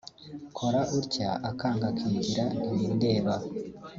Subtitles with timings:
[0.57, 3.35] kora utya akanga akigira ntibindeba